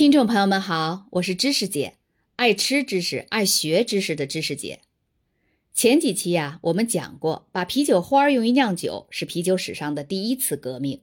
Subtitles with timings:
[0.00, 1.92] 听众朋友们好，我是知识姐，
[2.36, 4.80] 爱吃知识、爱学知识的知识姐。
[5.74, 11.02] 前几期呀，我们讲过，把啤酒花用于酿酒是啤酒史上的第一次革命。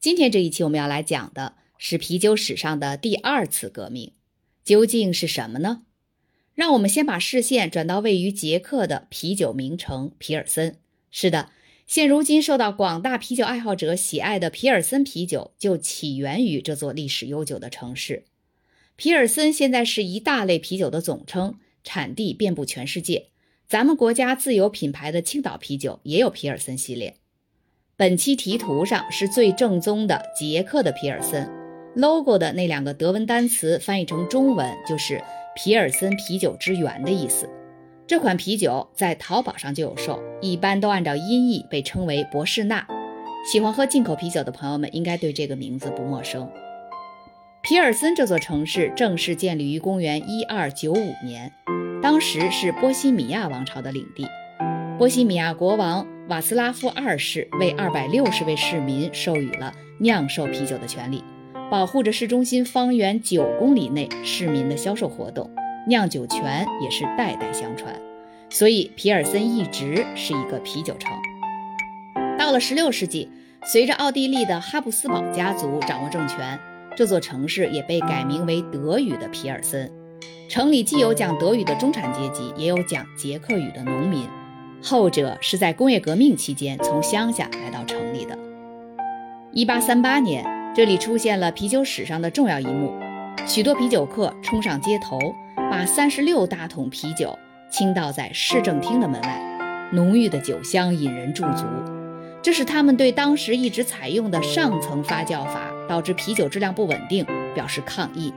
[0.00, 4.10] 今天这一期我们要来讲的是啤酒史上的第二次革命，
[4.64, 5.82] 究竟是什么呢？
[6.54, 10.78] 让我们先把视线转到位于捷克的啤酒名城皮尔森。
[11.12, 11.50] 是的。
[11.86, 18.24] 现如今受到广大啤酒爱好者喜爱的皮尔森啤酒，就起源于这座历史悠久的城市。
[18.96, 23.26] 皮尔森现在是一大类啤酒的总称，产地遍布全世界。
[23.66, 27.16] 咱们国家自有品牌的青岛啤酒也有皮尔森系列。
[27.96, 31.50] 本期题图上是最正宗的捷克的皮尔森
[31.94, 35.22] ，logo 的那两个德文单词翻译成中文就是
[35.54, 37.48] “皮尔森啤酒之源”的意思。
[38.06, 42.86] 这款啤酒在淘宝上就有售，一般都按照音译被称为博士纳。
[43.50, 46.46] 喜欢喝进口啤酒的朋友们应该对这个名字不陌生。
[47.62, 51.50] 皮尔森这座城市正式建立于公元一二九五年，
[52.02, 54.26] 当时是波西米亚王朝的领地。
[54.98, 61.24] 波西米亚国王瓦斯拉夫二世为二百六十位市民授予了酿售啤酒的权利，
[61.70, 65.50] 保护着市中心方圆九公里内市民的销售活动。
[65.86, 67.94] 酿酒权也是代代相传，
[68.48, 71.12] 所以皮尔森一直是一个啤酒城。
[72.38, 73.30] 到了16世纪，
[73.64, 76.58] 随着奥地利的哈布斯堡家族掌握政权，
[76.96, 79.90] 这座城市也被改名为德语的皮尔森。
[80.48, 84.26] 城里既有讲德语的中产阶级，也有讲捷克语的农民，
[84.82, 88.38] 后者是在工业革命期间从乡下来到城里的。
[89.54, 92.92] 1838年，这里出现了啤酒史上的重要一幕，
[93.46, 95.18] 许多啤酒客冲上街头。
[95.70, 97.38] 把三十六大桶啤酒
[97.70, 101.64] 倾倒在市政厅的门外，浓郁的酒香引人驻足。
[102.42, 108.32] 这是他们对当时一直采用的上层发酵法导致啤酒质量不稳定表示抗议。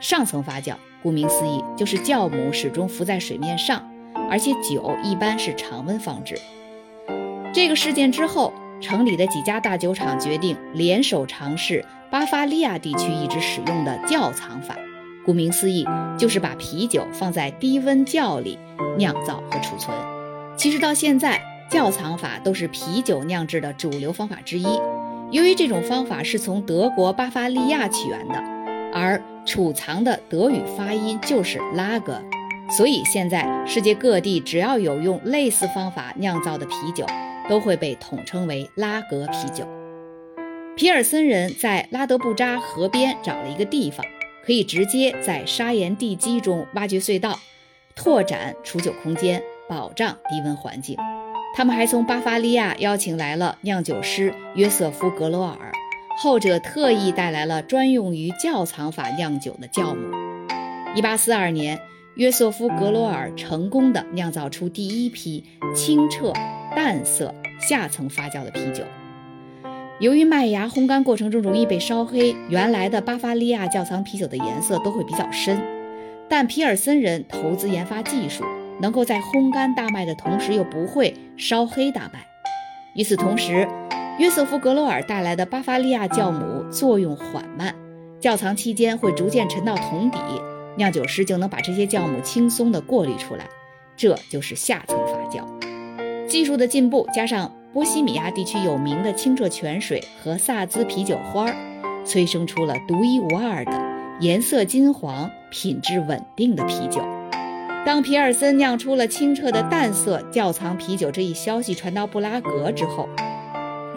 [0.00, 3.88] 上层发酵，顾名思义，就是酵母始终浮在水面上，
[4.28, 6.38] 而且酒一般是常温放置。
[7.54, 14.76] 这个事件之后，城里的几家大酒厂决定联手尝试巴伐利亚地区一直使用的窖藏法。
[15.26, 15.84] 顾名思义，
[16.16, 18.56] 就是把啤酒放在低温窖里
[18.96, 19.94] 酿造和储存。
[20.56, 24.66] 其实到现在，窖藏法都是啤酒酿制的主流方法之一。
[25.32, 28.34] 由于这种方法是从德国巴伐利亚起源的，
[28.94, 32.22] 而储藏的德语发音就是拉格，
[32.76, 37.04] 所以现在世界各地只要有用类似方法酿造的啤酒，
[37.48, 39.66] 都会被统称为拉格啤酒。
[40.76, 44.06] 皮尔森人在拉德布扎河边找了一个地方。
[44.46, 47.40] 可以直接在砂岩地基中挖掘隧道，
[47.96, 50.96] 拓展储酒空间，保障低温环境。
[51.56, 55.72] 他们还从巴伐利亚邀请来了酿酒师约瑟夫·格罗尔，
[56.18, 60.14] 后者特意带来了专用于窖藏法酿酒的酵母。
[60.94, 61.80] 1842年，
[62.14, 66.32] 约瑟夫·格罗尔成功的酿造出第一批清澈、
[66.76, 68.84] 淡色、下层发酵的啤酒。
[69.98, 75.58] 由于麦芽烘干过程中容易被烧黑，原来的巴伐利亚窖藏啤酒的颜色都会比较深。
[76.28, 78.44] 但皮尔森人投资研发技术，
[78.78, 82.26] 能够在烘干大麦的同时又不会烧黑大麦。
[82.94, 83.66] 与此同时，
[84.18, 87.74] 约瑟夫·格罗尔带来的巴伐利亚酵母作用缓慢，
[88.20, 90.18] 窖藏期间会逐渐沉到桶底，
[90.76, 93.46] 酿酒师就能把这些酵母轻松地过滤出来。
[93.96, 95.42] 这就是下层发酵。
[96.26, 97.50] 技术的进步加上。
[97.76, 101.54] 波西米亚地区有名的清澈泉水和萨兹啤酒花，
[102.06, 103.72] 催生出了独一无二的
[104.18, 107.02] 颜色金黄、品质稳定的啤酒。
[107.84, 113.06] 当皮尔森酿出了清澈的淡色窖藏啤酒这一消息传到布拉格之后，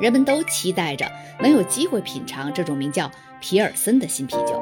[0.00, 1.06] 人们都期待着
[1.40, 3.08] 能有机会品尝这种名叫
[3.40, 4.60] 皮尔森的新啤酒。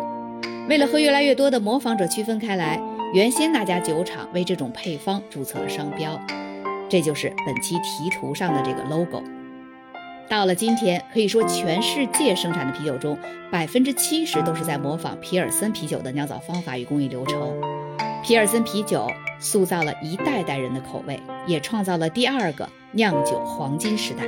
[0.68, 2.78] 为了和越来越多的模仿者区分开来，
[3.14, 6.20] 原先那家酒厂为这种配方注册了商标。
[6.88, 9.22] 这就是本期题图上的这个 logo。
[10.28, 13.16] 到了今天，可以说全世界生产的啤酒中，
[13.50, 17.60] 百分之七十都是在模仿皮尔森啤酒的酿造方法与工艺流程。
[18.24, 19.06] 皮尔森啤酒
[19.38, 24.24] 塑造了一代代人的口味，也创造了第二个酿酒黄金时代。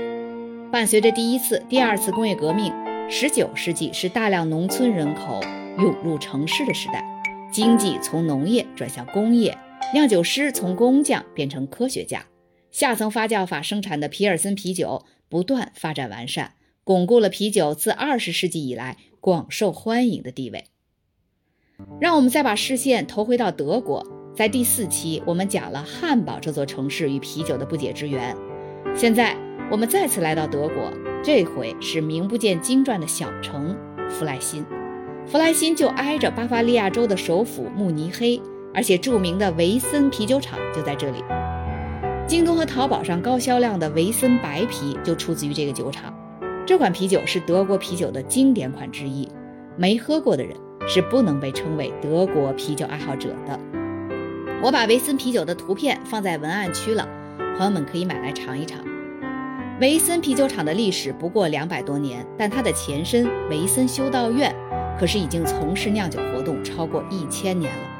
[0.70, 2.72] 伴随着第一次、第二次工业革命，
[3.10, 5.40] 十九世纪是大量农村人口
[5.78, 7.04] 涌入城市的时代，
[7.50, 9.58] 经济从农业转向工业，
[9.92, 12.22] 酿酒师从工匠变成科学家。
[12.78, 16.52] 下层发酵法生产的皮尔森啤酒不断发展完善，
[16.84, 20.66] 巩固了啤酒自二十世纪以来广受欢迎的地位。
[22.00, 28.36] 让我们再把视线投回到德国，在第四期我们讲了汉堡这座城市与啤酒的不解之缘。
[28.94, 29.36] 现在
[29.72, 30.92] 我们再次来到德国，
[31.24, 33.76] 这回是名不见经传的小城
[34.08, 34.64] 弗莱辛。
[35.26, 38.40] 弗莱辛就挨着巴伐利亚州的首府慕尼黑，
[38.72, 41.18] 而且著名的维森啤酒厂就在这里。
[42.28, 46.14] 京东和淘宝上高销量的维森白啤就出自于这个酒厂。
[46.66, 49.26] 这款啤酒是德国啤酒的经典款之一，
[49.78, 50.54] 没喝过的人
[50.86, 53.58] 是不能被称为德国啤酒爱好者的。
[54.62, 57.08] 我把维森啤酒的图片放在文案区了，
[57.56, 58.78] 朋友们可以买来尝一尝。
[59.80, 64.54] 维森啤酒厂的历史不过两百多年，但它的前身维森修道院
[65.00, 67.97] 可是已经从事酿酒活动超过一千年了。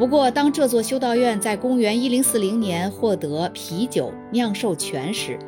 [0.00, 5.38] 不过，当这座修道院在公元一零四零年获得啤酒酿授权时，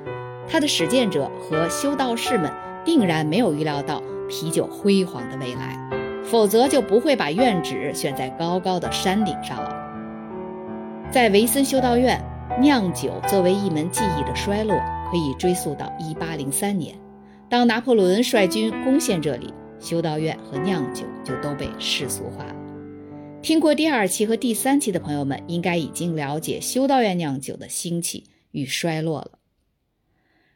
[0.47, 2.53] 它的始建者和修道士们
[2.85, 5.79] 定然没有预料到啤酒辉煌的未来，
[6.23, 9.75] 否则就不会把院址选在高高的山顶上了。
[11.11, 12.23] 在维森修道院，
[12.61, 14.77] 酿酒作为一门技艺的衰落
[15.11, 16.95] 可以追溯到一八零三年，
[17.49, 22.55] 当拿破仑率军攻陷这里，修道院和酿酒就都被世俗化了。
[23.43, 28.23] 听过第二期和第三期的朋友们，应该已经了解修道院酿酒的兴起
[28.53, 29.33] 与衰落了。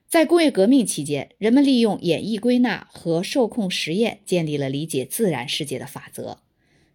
[0.06, 6.38] 在工业革命期间，人们利用演绎归纳和受控实验，建立了理解自然世界的法则。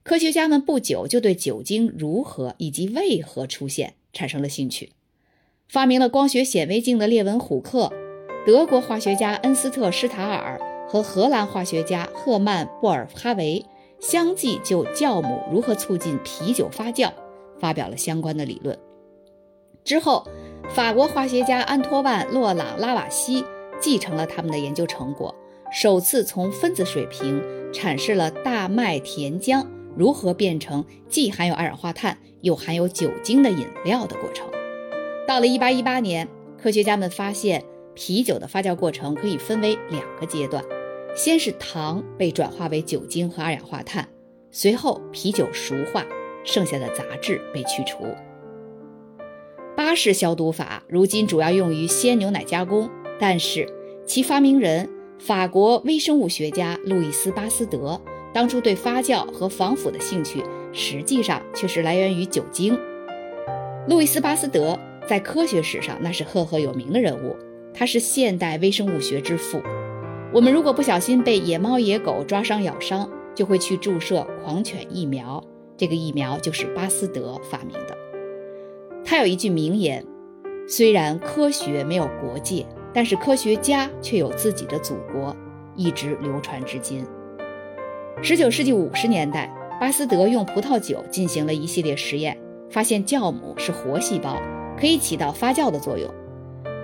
[0.01, 4.93] 科学家们不久就对酒精如何以及为何出现产生了兴趣。
[5.67, 7.91] 发明了光学显微镜的列文虎克、
[8.45, 10.57] 德国化学家恩斯特施塔尔
[10.87, 13.65] 和荷兰化学家赫曼布尔哈维。
[14.01, 17.11] 相继就酵母如何促进啤酒发酵
[17.59, 18.77] 发表了相关的理论。
[19.83, 20.27] 之后，
[20.69, 23.45] 法国化学家安托万·洛朗·拉瓦锡
[23.79, 25.33] 继承了他们的研究成果，
[25.71, 29.65] 首次从分子水平阐释了大麦甜浆
[29.95, 34.47] 如何变成既含有二氧化碳又含有酒精的饮料的过程。
[35.27, 36.27] 到了1818年，
[36.61, 37.63] 科学家们发现
[37.93, 40.63] 啤酒的发酵过程可以分为两个阶段。
[41.15, 44.07] 先是糖被转化为酒精和二氧化碳，
[44.49, 46.05] 随后啤酒熟化，
[46.43, 48.05] 剩下的杂质被去除。
[49.75, 53.67] 巴氏消毒法如今主要用于鲜牛奶加工，但是
[54.05, 57.99] 其发明人法国微生物学家路易斯·巴斯德
[58.33, 60.41] 当初对发酵和防腐的兴趣，
[60.71, 62.77] 实际上却是来源于酒精。
[63.87, 67.35] 路易斯·巴斯德在科学史上那是赫赫有名的人物，
[67.73, 69.61] 他是现代微生物学之父。
[70.33, 75.43] 我们如果不小心被野猫、野狗抓伤、咬伤，就会去注射狂犬疫苗。
[75.75, 77.97] 这个疫苗就是巴斯德发明的。
[79.03, 80.05] 他有一句名言
[80.69, 85.35] ：“虽然科学没有国界，但是科学家却有自己的祖国，
[85.75, 87.05] 一直流传至今。”
[88.23, 92.37] 十九世纪五十年代，巴斯德用葡萄酒进行了一系列实验，
[92.69, 94.41] 发现酵母是活细胞，
[94.79, 96.09] 可以起到发酵的作用。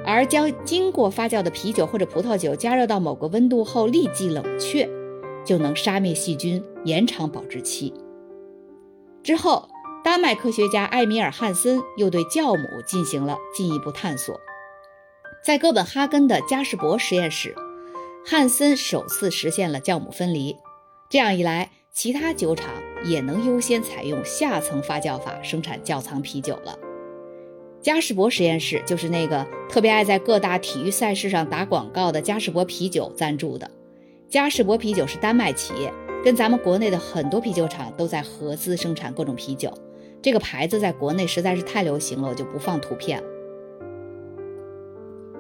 [0.08, 4.90] 而将经过发酵的啤酒或者葡萄酒加热到某个温度后立即冷却，
[5.46, 7.94] 就能杀灭细菌、延长保质期。
[9.22, 9.68] 之后，
[10.06, 14.40] 丹麦科学家艾米尔·汉森又对酵母进行了进一步探索。
[15.44, 17.54] 在哥本哈根的加士伯实验室，
[18.26, 20.56] 汉森首次实现了酵母分离。
[21.10, 22.70] 这样一来，其他酒厂
[23.04, 26.80] 也能优先采用下层发酵法生产窖藏啤酒了。
[27.82, 33.70] 嘉士伯实验室就是那个特别爱在各大体育赛事上打广告的嘉士伯啤酒赞助的。
[34.28, 35.94] 嘉士伯啤酒是丹麦企业，
[36.24, 39.72] 跟咱们国内的很多啤酒厂都在合资生产各种啤酒。
[40.22, 43.28] 这个牌子在国内实在是太流行了，我就不放图片了。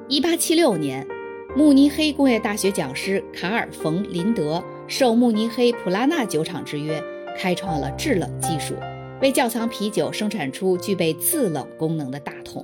[0.07, 1.05] 一八七六年，
[1.53, 7.03] 慕尼黑工业大学讲师卡尔·冯·林德受慕尼黑普拉纳酒厂之约，
[7.37, 8.75] 开创了制冷技术。
[9.19, 12.63] 为窖藏啤酒生产出具备自冷功能的大桶，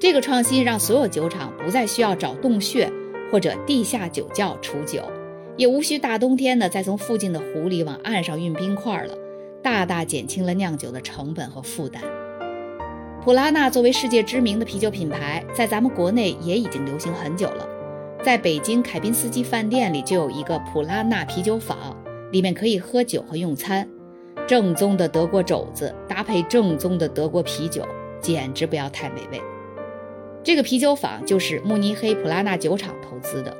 [0.00, 2.90] 这个创新让所有酒厂不再需要找洞穴
[3.30, 5.04] 或者地下酒窖储酒，
[5.56, 9.14] 也无需大冬天的再从附近的湖里往岸上运冰块了，
[9.62, 12.02] 大大减轻了酿酒的成本和负担。
[13.22, 17.64] 普拉纳作为世界知名的啤酒品牌，在咱们国内也已经流行很久了。
[18.24, 21.96] 在北京凯宾斯基饭店里就有一个普拉纳啤酒坊，
[22.32, 23.88] 里面可以喝酒和用餐。
[24.48, 27.86] 正宗的德国肘子搭配正宗的德国啤酒，
[28.18, 29.38] 简直不要太美味。
[30.42, 33.54] 这个啤酒坊就是慕尼黑普拉纳酒厂投资的。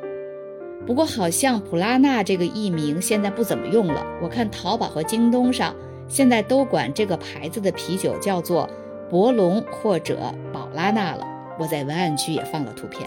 [0.87, 4.03] 不过，好像普拉纳这个艺名现在不怎么用了。
[4.23, 5.77] 我看淘宝和京东上
[6.09, 8.67] 现在都管这个牌子的啤酒叫做
[9.11, 11.27] 博龙或者宝拉纳了。
[11.59, 13.07] 我在文案区也放了图片。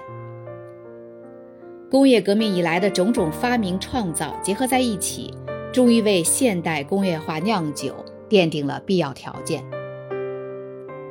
[1.89, 5.33] 工业革命以来的种种发明创造结合在一起。
[5.71, 7.95] 终于为现代工业化酿酒
[8.29, 9.63] 奠定了必要条件。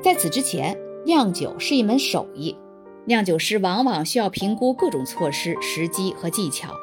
[0.03, 2.55] 在此之前，酿酒是一门手艺，
[3.07, 6.75] 酿酒师往往需要评估各种措施、时机和技巧，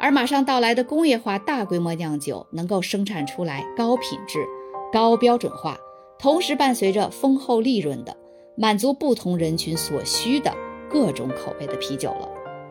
[0.00, 4.44] 而马上到来的工业化大规模酿酒，能够生产出来高品质、
[4.92, 5.78] 高标准化，
[6.18, 8.16] 同时伴随着丰厚利润的、
[8.56, 10.52] 满足不同人群所需的
[10.90, 12.28] 各种口味的啤酒了。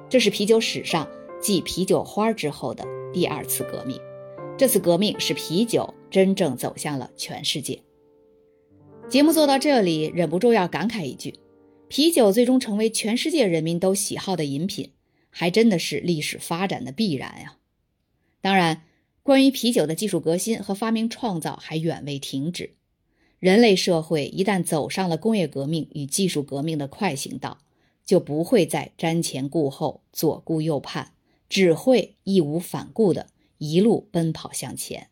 [0.09, 1.07] 这是啤酒史上
[1.39, 3.97] 继啤酒花之后的第二次革命。
[4.57, 7.81] 这次革命使啤酒真正走向了全世界。
[9.09, 11.39] 节目做到这里，忍不住要感慨一句：
[11.87, 14.91] 啤酒最终成为全世界人民都喜好的饮品。
[15.33, 17.57] 还真的是历史发展的必然呀！
[18.41, 18.83] 当然，
[19.23, 22.75] 关于啤酒的技术革新和发明创造还远未停止。
[23.39, 27.59] 人类社会一旦走上了工业革命与技术革命的快行道，
[28.05, 31.13] 就不会再瞻前顾后、左顾右盼，
[31.47, 33.27] 只会义无反顾的
[33.61, 35.09] 一路奔跑向前。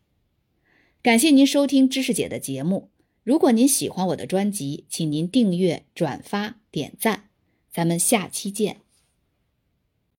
[1.03, 2.89] 感谢您收听知识姐的节目。
[3.23, 7.29] 如果您喜欢我的专辑，请您订阅、转发、点赞。
[7.71, 8.81] 咱们下期见。